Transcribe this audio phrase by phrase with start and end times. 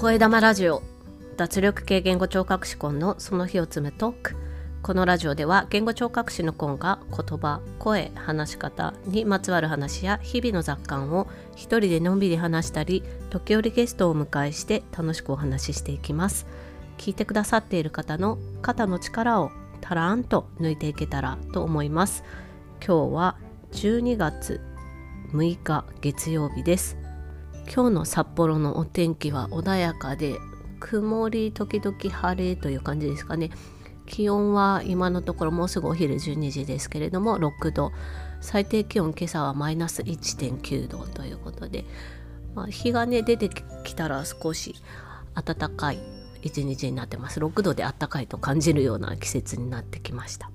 [0.00, 0.84] 声玉ラジオ
[1.36, 4.36] 脱力系言語聴覚士コンのその日を積むトーク。
[4.80, 11.26] このラジオでは言語聴覚士のコンが言葉声話し方にまつわる話や日々の雑感を
[11.56, 16.46] 一人でのんびり話したり時折ゲストをお迎えして楽しくお話ししていきます。
[16.96, 22.22] 聞いてくださっている方の肩の力をたらんと抜いていけたらと思います。
[22.78, 23.36] 今日は
[23.72, 24.60] 12月
[25.32, 27.07] 6日月曜日です。
[27.72, 30.38] 今日の札幌のお天気は穏やかで
[30.80, 33.50] 曇り時々晴れという感じですかね。
[34.06, 37.92] 気温は今のところもうすぐお昼12時ですけれども6度。
[38.40, 41.84] 最低気温今朝はマイナス1.9度ということで、
[42.54, 43.50] まあ、日がね出て
[43.84, 44.74] きたら少し
[45.34, 45.98] 暖かい
[46.40, 47.38] 一日になってます。
[47.38, 50.50] 6度で暖かいと感じるような季節になってきました。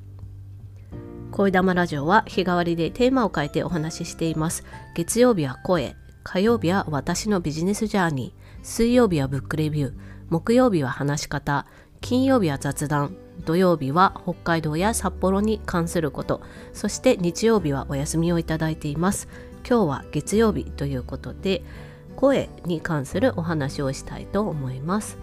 [1.32, 4.64] 声玉ラジオは日替わりでテーマを変えてお話ししています。
[4.96, 5.96] 月曜日は声。
[6.24, 8.60] 火曜日は私のビジネスジャーニー。
[8.66, 9.94] 水曜日はブックレビュー。
[10.30, 11.66] 木曜日は話し方。
[12.00, 13.16] 金曜日は雑談。
[13.46, 16.42] 土曜日は北海道や札幌に関すること。
[16.72, 19.28] そして日曜日はお休みをいただいています。
[19.68, 21.64] 今日は月曜日ということで
[22.16, 25.18] 声に関するお話をしたいと思います。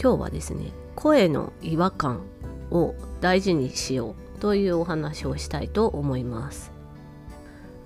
[0.00, 2.22] 今日はですね声の違和感
[2.70, 6.77] を大事にしようというお話をしたいと思います。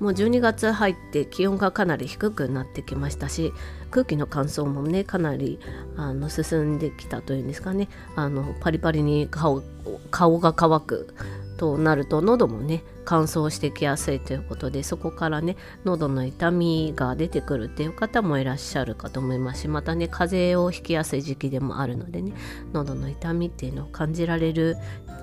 [0.02, 3.52] もう12月入って気温がかなり低くなってきましたし
[3.92, 5.60] 空気の乾燥もねかなり
[5.96, 7.88] あの進んできたというんですかね。
[8.16, 9.62] あのパリパリに顔
[10.10, 11.14] 顔が乾く
[11.56, 22.32] となると喉もね乾燥してきやすいということでそこからね喉の痛みが出てくるっていう方もいらっしゃるかと思いますしまたね風邪をひきやすい時期でもあるのでね
[22.72, 24.76] 喉の痛みっていうのを感じられる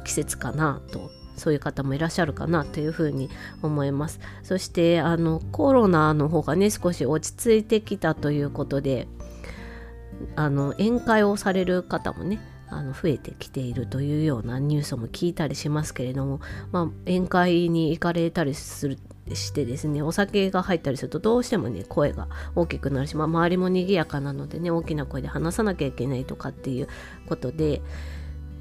[0.05, 3.29] 季節かなとそういう方もいらっしゃるかなというふうに
[3.61, 4.19] 思います。
[4.43, 9.07] そしてあのコロナの方がね少し落ち着いてきたということで
[10.35, 12.39] あの宴会をされる方もね
[12.71, 16.39] あの増えてきているというようなニュースも聞いたりしますけれども、
[16.71, 18.99] まあ、宴会に行かれたりする
[19.33, 26.87] してですねお酒が入ったりするとどうしてもね声が大きくなるし、まあ、周りも賑やかなのでね大きな声で話さなきゃいけないとかっていう
[27.27, 27.81] ことで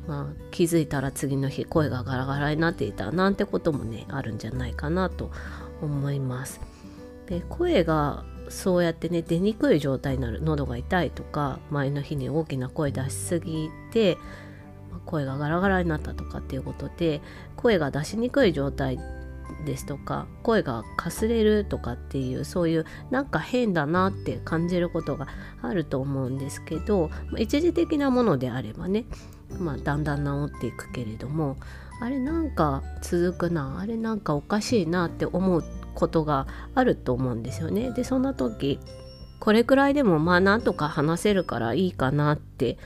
[0.08, 5.30] まあ、気づいたら次の日声がガラガラになっていたなんてこともねあるんじゃないかなと
[5.82, 6.60] 思います。
[7.26, 14.16] で声がそうやってね出にくい状態になる喉が痛いとか前の日に大きな声出しすぎて
[15.04, 17.20] 声がガラガラになったとかっていうことで
[17.56, 18.98] 声が出しにくい状態
[19.66, 25.26] ですとか声がかすれるとかっていうそういうなんか変だなって感じることが
[25.60, 29.04] あると思うんですけど一時的なものであればね
[29.58, 31.56] まあ、だんだん治っていくけれども
[32.00, 35.64] あれなんか続くなあれなんかおかしいなって思う
[35.94, 37.90] ことがあると思うんですよね。
[37.90, 38.78] でそんな時
[39.40, 42.78] これくらいでもまあなんとか話せるからいいかなって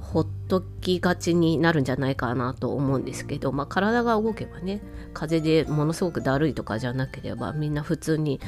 [0.00, 4.82] ほっときがちになるんじゃないかなと思うんですけど、まあ、体が動けばね
[5.14, 8.40] 風邪でものすごくだるいとかじゃなければみんな普通に、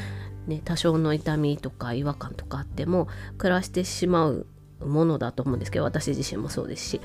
[0.49, 3.07] ね、多少の痛みとか違和感とかあっても
[3.39, 4.47] 暮らしてしまう
[4.85, 7.01] ものだと思うんですけど私自身もそうですし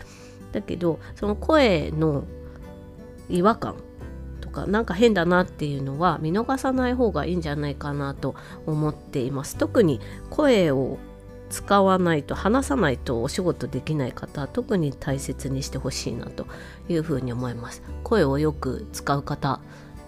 [0.59, 2.23] だけどその声の
[3.29, 3.75] 違和感
[4.41, 8.35] とかなんか変だなっていうのは見逃さない方がいいんじゃないかなと
[8.65, 9.57] 思っています。
[9.57, 10.97] 特に声を
[11.49, 16.45] 使わないと話さないとお仕事できない方は特に大切にしてほしいなと
[16.89, 17.83] いうふうに思います。
[18.03, 19.59] 声をよく使う方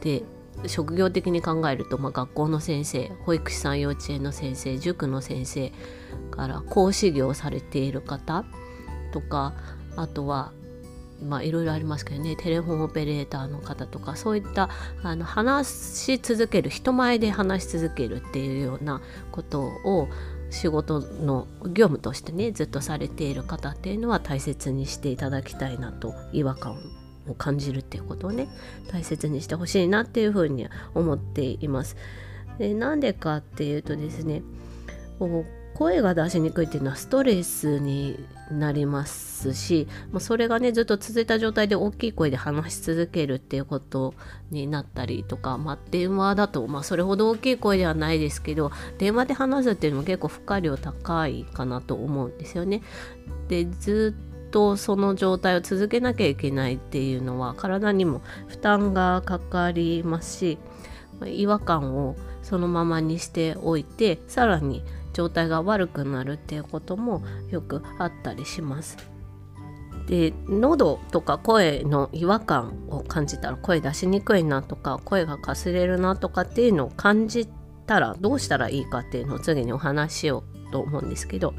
[0.02, 0.24] で
[0.68, 5.72] 職業的に考えると、まあ、学校の先生保育士さん幼稚園の先生塾の先生
[6.32, 8.44] から講師業をされている方
[9.14, 9.54] とか
[10.02, 10.52] あとは
[11.22, 14.70] まあいろいろありますけどねテレフォンオペレーターの方とかそういった
[15.04, 19.02] あの話し続ける人前で話し続けるっていうような
[19.32, 20.08] ことを
[20.50, 26.78] 仕事の業務としてねずっとされている方っていうのは大切にしていただきたいなと違和感
[27.28, 28.48] を感じるっていうことをね
[28.90, 31.98] 大切にしてほしいなっていうふうに思っています。
[32.58, 34.42] でなんでかっていうとですね
[35.80, 38.20] 声が出しにくいっていうのはストレスに
[38.52, 44.14] なりますし、まあ、それがねずっと続いた状態で大きい声で話し続けるっていうこと
[44.52, 52.82] になったりとか、まあ、電話だと、まあ、それほど大きい声ではないですけど電話で話すっていうのも結構負荷量高いかなと思うんですよね。
[53.48, 54.14] でず
[54.48, 60.58] っとその状態を続けなきゃいけないっていうのは体にも負担がかかりますし
[61.26, 64.84] 違和感をそのままにしておいてさらに
[65.20, 68.98] 状態が悪くなるっていうこともよくあったりします。
[70.08, 77.48] で喉とか声の違和感を感じたら声出しにくいなとか声がかすれるなとかっていうのを感じ
[77.86, 81.54] たらどうしたらいいかっていうのを次にお話しようと思うんですけど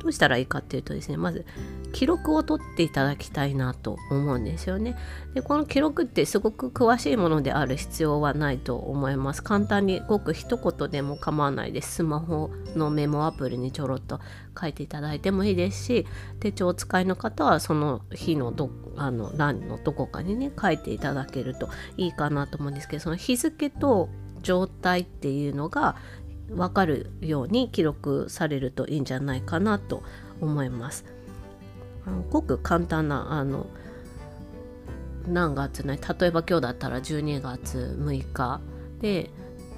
[0.00, 1.44] どうしたらいいかっていうとですねまず
[1.92, 4.96] 記録を取っていただきたいなと思うんですよね。
[5.34, 9.42] でこの記録ってすごく詳しいものである必要はないと思います。
[9.42, 11.96] 簡単にごく一言でも構わないです。
[11.96, 14.20] スマホのメモアプリにちょろっと
[14.58, 16.06] 書いていただいてもいいですし
[16.40, 24.08] 手帳を使いの方はその日のどあの欄のどこかにね書いていただけるといいかなと思うんですけどその日付と
[24.42, 25.96] 状態っていうのが
[26.48, 30.02] 分かるように記録されるといいんじゃないかなと
[30.40, 31.04] 思います。
[32.30, 33.66] ごく簡単なあの
[35.26, 38.60] 何月ね例えば今日だったら12月6日
[39.00, 39.30] で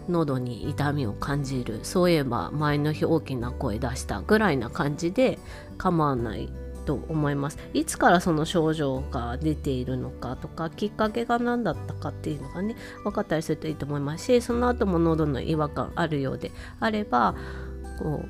[0.09, 5.39] 喉に痛みを感じるそういえば前の日大きな声出したぐらいな感じで
[5.77, 6.51] 構わない
[6.89, 16.51] と思いますいつからその症状が出ているのかとかきっかけが何だったかっていうのがね分かったりするといいと思いますしその後も喉の違和感あるようで
[16.81, 17.35] あれば
[17.99, 18.29] こう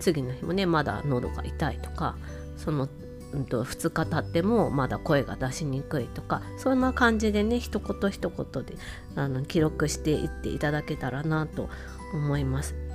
[0.00, 2.16] 次の日もねまだ喉が痛いとか
[2.56, 2.88] その
[3.30, 8.74] うんと、2日経ってもまだ声が出しにくいとかそんな感じでね一言一言で
[9.16, 11.68] あの記録していっていただけたらなと
[12.14, 12.87] 思います。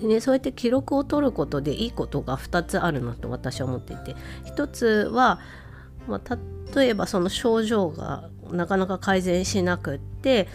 [0.00, 4.14] でね、そうやって記録を取ることでいいことが2つあるなと私は思っていて。
[4.44, 5.40] 1つは、
[6.06, 6.38] まあ、
[6.74, 10.48] 例えばその症状がなかなか改善しなくって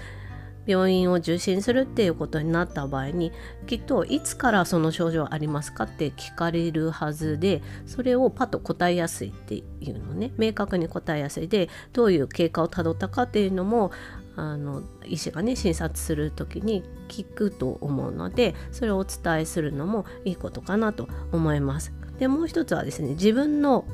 [0.66, 3.32] 病院を受診するっていうことになった場合に
[3.68, 13.92] きっといつからその症状ありますかって聞かれるはずでそれをパッと答えやすいっていうのね明確に答えやすいでどういう経過をたどったかっていうのも
[14.36, 21.94] あの医師がね診察する時に聞くと思うのでそれをお伝えするのもいいことかなと思います。
[22.18, 23.86] でもう一つはですね自分の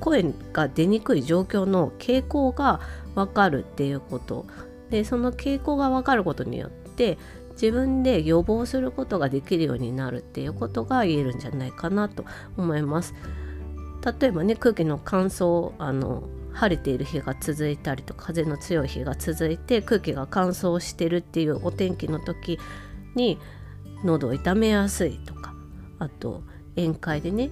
[0.00, 2.80] 声が出にくい状況の傾向が
[3.14, 4.46] 分かるっていうこと
[4.90, 7.18] でその傾向が分かることによって
[7.52, 12.24] 自分で予防することができるようになるっていうことが言えるんじゃないかなと
[12.56, 13.14] 思います。
[14.20, 22.58] 例えばね空気の乾燥あの晴れている日が続いたりとか風の強い日が続いて空気が乾燥してるっていうお天気の時
[23.14, 23.38] に
[24.04, 25.54] 喉を痛めやすいとか
[25.98, 26.42] あと
[26.76, 27.50] 宴会でね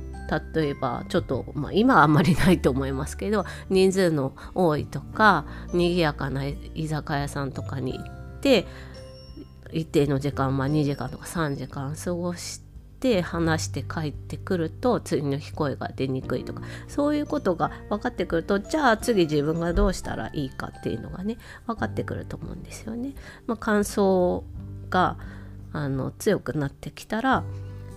[0.54, 8.66] 例えばちょっと、まあ、今はあんまりないと思いますけど人数の多いとか賑やかな居酒屋さんとかに行って
[9.72, 12.69] 一定の時間、まあ、2時間とか3時間過ごして
[13.00, 23.14] て話して帰ってくると次の日声が出にくいとかそういうことが分かってくるとじゃあ次自分がどうしたらいいかっていうのがね分かってくると思うんですよね。
[23.46, 24.42] まあ、乾燥
[24.90, 25.16] が
[25.72, 27.44] あの強くなってきたら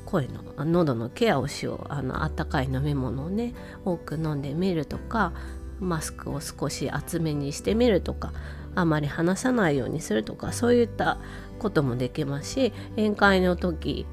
[0.05, 3.53] 声の喉のケアをしようあの温かい飲み物をね
[3.83, 5.33] 多く飲んでみるとか
[5.79, 8.31] マスクを少し厚めにしてみるとか
[8.75, 11.17] あまり話さないようにするとかそういった
[11.59, 14.05] こともできますし宴会の時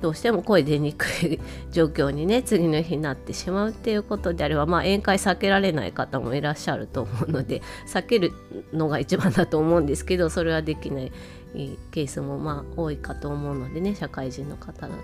[0.00, 8.32] どうしても声出にくい状況にね 次の日になってしまうっていうことであれば、まあ、宴会避けられない方もいらっしゃると思うので避ける
[8.72, 11.12] のが一番だと思うんですけどそれはできない
[11.90, 14.94] ケースもまあ多いかと思うのでね社会人の方だと。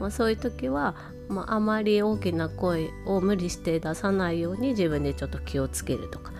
[0.00, 0.94] まあ、そういう時は、
[1.28, 6.32] まあ、あまり大きな声を無理して出さないように自分でちょっと気をつけるとか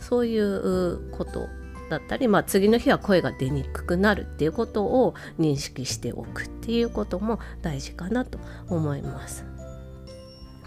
[0.00, 1.48] そういうこと
[1.88, 8.38] だったり、まあ、次の日は声が出にくくなるっていうことを認識しておくっていうことも大事かなと
[8.68, 9.44] 思います。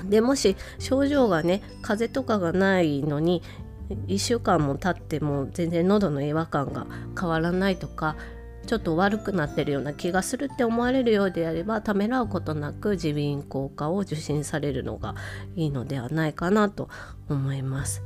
[0.05, 3.41] でもし症状がね風邪とかがないのに
[3.89, 6.85] 1週間も経っても全然喉の違和感が
[7.19, 8.15] 変わらないとか
[8.67, 15.15] ちょっと悪くなってるような気がするって思われるようであればためらうことなく耳鼻咽喉科を受診されるのが
[15.55, 16.89] いいのではないかなと
[17.29, 18.03] 思います。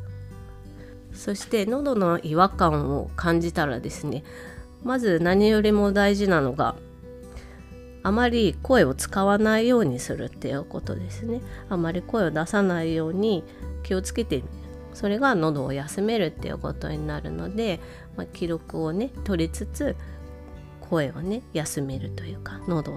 [1.14, 4.24] そして喉の違和感を感じたらですね
[4.84, 6.76] まず何よりも大事なのが
[8.04, 13.44] あまり声を使わないようにするっていうことですねあまり声を出さないように
[13.84, 14.44] 気をつけて
[14.94, 17.80] それが喉を休めるっていうことになるので、
[18.18, 19.96] まあ、記録をね取りつつ
[20.82, 22.92] 声をね休めるというか喉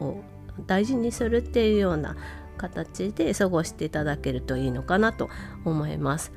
[0.00, 0.22] を
[0.66, 2.16] 大事にするっていうような
[2.58, 5.30] 形で過ごしていただけるといいのかなと
[5.64, 6.32] 思います。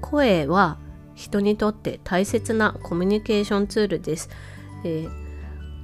[0.00, 0.78] 声は
[1.14, 4.28] 人にとって大切なコミュニケーションツールです。
[4.84, 5.10] えー、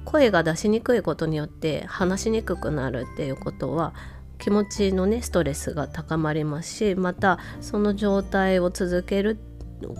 [0.05, 3.93] 声が出しにくいことによって話しにくくなるっていうことは
[4.37, 9.39] 気持ちのねストレスが高まりますしまたその状態を続ける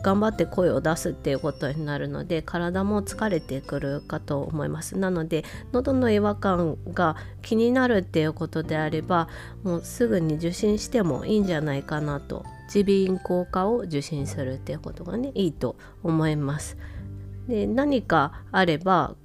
[0.02, 9.28] 頑張って声を出すっていうことになるので体も疲れてくるかと思いますなので喉の違和感が気になるっていうことであれば
[9.64, 16.78] もうすぐに受診してもいいんじゃないかなと耳鼻咽喉科を受診するっていうことがねいいと思います
[17.48, 19.16] で何かあれば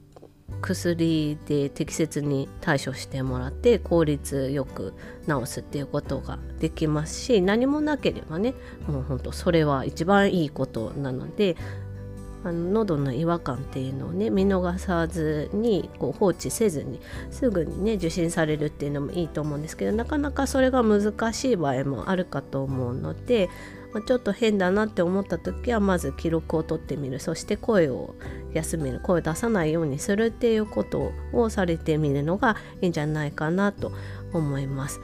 [0.60, 4.94] 薬で適切に対処してもらって効率よく
[5.26, 8.54] 治すっていうことができますし何もなければね
[8.88, 11.56] もうほんとそれは一番いいことなので
[12.44, 23.48] あの喉の違和感っていうのをね見逃さずにこう放置せずにすぐにね受診されるっていうのもいいと思うんですけどなかなかそれが難しい場合もあるかと思うので
[23.92, 28.14] まちょっと変だなって思った時はまず記録を取ってみるそして声を
[28.52, 33.92] 休める声を出さないようにするっていうことをされてみるのがいいんじゃないかなと
[34.32, 35.00] 思います。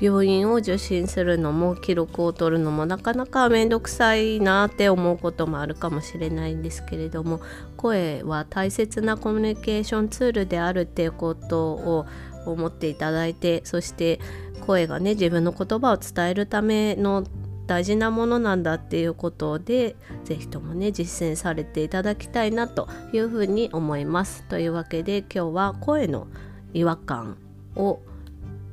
[0.00, 7.40] 病院を受診するのも記録を取るのもなかなか面倒くさいなって思うこともあるかもしれないんですけれども
[7.76, 12.06] 声は大切なコミュニケーションツールであるっていうことを
[12.46, 14.20] 思っていただいてそして
[14.66, 17.24] 声がね自分の言葉を伝えるための
[17.66, 24.42] 大事なものなんだっていうことで是非ともね実践されていただきたいなというふうに思います。
[24.48, 26.26] というわけで今日は声の
[26.74, 27.38] 違和感
[27.76, 28.00] を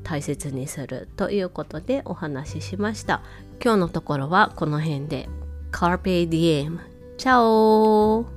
[0.08, 3.22] 大切にするということでお話ししました。
[3.62, 5.28] 今日のところはこの辺で。
[5.74, 6.80] Carpe Diem。
[7.18, 8.37] チャオ